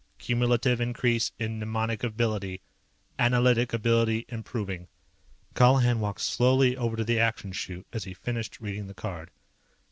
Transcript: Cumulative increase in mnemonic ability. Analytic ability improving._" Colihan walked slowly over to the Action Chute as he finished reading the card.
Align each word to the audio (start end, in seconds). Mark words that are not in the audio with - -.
Cumulative 0.17 0.81
increase 0.81 1.31
in 1.37 1.59
mnemonic 1.59 2.03
ability. 2.03 2.63
Analytic 3.19 3.71
ability 3.71 4.25
improving._" 4.29 4.87
Colihan 5.53 5.99
walked 5.99 6.21
slowly 6.21 6.75
over 6.75 6.95
to 6.97 7.03
the 7.03 7.19
Action 7.19 7.51
Chute 7.51 7.85
as 7.93 8.05
he 8.05 8.15
finished 8.15 8.59
reading 8.59 8.87
the 8.87 8.95
card. 8.95 9.29